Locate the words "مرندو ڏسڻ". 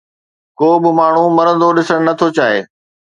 1.37-1.99